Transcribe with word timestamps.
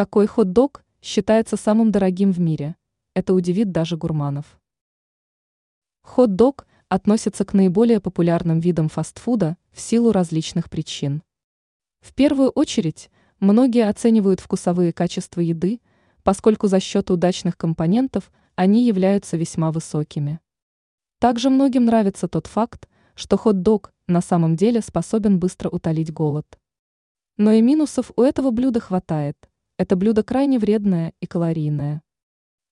Какой 0.00 0.26
хот-дог 0.26 0.82
считается 1.02 1.58
самым 1.58 1.92
дорогим 1.92 2.32
в 2.32 2.40
мире? 2.40 2.74
Это 3.12 3.34
удивит 3.34 3.70
даже 3.70 3.98
гурманов. 3.98 4.58
Хот-дог 6.00 6.66
относится 6.88 7.44
к 7.44 7.52
наиболее 7.52 8.00
популярным 8.00 8.60
видам 8.60 8.88
фастфуда 8.88 9.58
в 9.72 9.78
силу 9.78 10.12
различных 10.12 10.70
причин. 10.70 11.22
В 12.00 12.14
первую 12.14 12.48
очередь, 12.48 13.10
многие 13.40 13.86
оценивают 13.86 14.40
вкусовые 14.40 14.94
качества 14.94 15.42
еды, 15.42 15.82
поскольку 16.22 16.66
за 16.66 16.80
счет 16.80 17.10
удачных 17.10 17.58
компонентов 17.58 18.32
они 18.54 18.86
являются 18.86 19.36
весьма 19.36 19.70
высокими. 19.70 20.40
Также 21.18 21.50
многим 21.50 21.84
нравится 21.84 22.26
тот 22.26 22.46
факт, 22.46 22.88
что 23.14 23.36
хот-дог 23.36 23.92
на 24.06 24.22
самом 24.22 24.56
деле 24.56 24.80
способен 24.80 25.38
быстро 25.38 25.68
утолить 25.68 26.10
голод. 26.10 26.58
Но 27.36 27.52
и 27.52 27.60
минусов 27.60 28.12
у 28.16 28.22
этого 28.22 28.50
блюда 28.50 28.80
хватает– 28.80 29.36
это 29.80 29.96
блюдо 29.96 30.22
крайне 30.22 30.58
вредное 30.58 31.14
и 31.20 31.26
калорийное. 31.26 32.02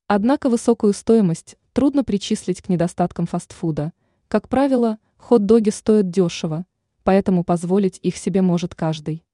Однако 0.09 0.51
высокую 0.51 0.93
стоимость 0.93 1.57
трудно 1.73 2.05
причислить 2.05 2.61
к 2.61 2.69
недостаткам 2.69 3.25
фастфуда. 3.25 3.95
Как 4.29 4.51
правило, 4.51 4.99
хот-доги 5.17 5.71
стоят 5.71 6.11
дешево, 6.11 6.67
поэтому 7.05 7.45
позволить 7.45 7.99
их 8.03 8.19
себе 8.19 8.43
может 8.43 8.75
каждый. 8.75 9.25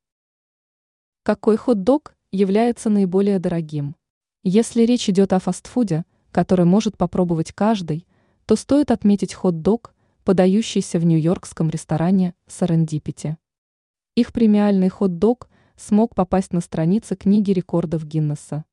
Какой 1.24 1.56
хот-дог 1.56 2.14
является 2.30 2.90
наиболее 2.90 3.40
дорогим? 3.40 3.96
Если 4.44 4.82
речь 4.82 5.08
идет 5.08 5.32
о 5.32 5.40
фастфуде, 5.40 6.04
который 6.30 6.66
может 6.66 6.96
попробовать 6.96 7.50
каждый, 7.50 8.06
то 8.46 8.54
стоит 8.54 8.92
отметить 8.92 9.34
хот-дог, 9.34 9.94
подающийся 10.22 11.00
в 11.00 11.04
нью-йоркском 11.04 11.70
ресторане 11.70 12.36
Сарендипити. 12.46 13.36
Их 14.14 14.32
премиальный 14.32 14.90
хот-дог 14.90 15.48
смог 15.76 16.14
попасть 16.14 16.52
на 16.52 16.60
страницы 16.60 17.16
книги 17.16 17.50
рекордов 17.50 18.06
Гиннесса. 18.06 18.64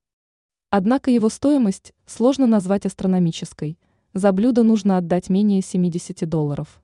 Однако 0.69 1.11
его 1.11 1.29
стоимость 1.29 1.93
сложно 2.05 2.47
назвать 2.47 2.85
астрономической, 2.85 3.77
за 4.13 4.31
блюдо 4.31 4.63
нужно 4.63 4.97
отдать 4.97 5.29
менее 5.29 5.61
70 5.61 6.27
долларов. 6.27 6.81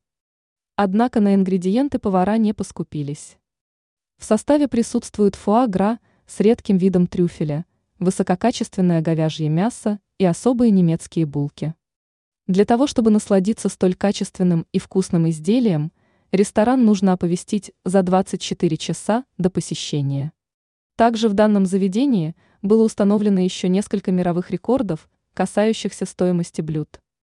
Однако 0.75 1.19
на 1.19 1.35
ингредиенты 1.35 1.99
повара 1.99 2.37
не 2.37 2.53
поскупились. 2.53 3.37
В 4.17 4.25
составе 4.25 4.67
присутствует 4.67 5.35
фуагра 5.35 5.99
с 6.25 6.39
редким 6.39 6.77
видом 6.77 7.07
трюфеля, 7.07 7.65
высококачественное 7.99 9.01
говяжье 9.01 9.49
мясо 9.49 9.99
и 10.17 10.25
особые 10.25 10.71
немецкие 10.71 11.25
булки. 11.25 11.75
Для 12.47 12.63
того, 12.63 12.87
чтобы 12.87 13.11
насладиться 13.11 13.69
столь 13.69 13.95
качественным 13.95 14.65
и 14.71 14.79
вкусным 14.79 15.29
изделием, 15.29 15.91
ресторан 16.31 16.83
нужно 16.85 17.13
оповестить 17.13 17.71
за 17.85 18.03
24 18.03 18.77
часа 18.77 19.25
до 19.37 19.49
посещения. 19.49 20.31
Также 20.95 21.29
в 21.29 21.33
данном 21.33 21.65
заведении 21.65 22.35
было 22.61 22.83
установлено 22.83 23.39
еще 23.39 23.69
несколько 23.69 24.11
мировых 24.11 24.49
рекордов, 24.51 25.09
касающихся 25.33 26.05
стоимости 26.05 26.61
блюд. 26.61 26.99